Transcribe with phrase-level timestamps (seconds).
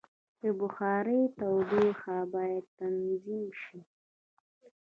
[0.41, 3.79] د بخارۍ تودوخه باید تنظیم شي.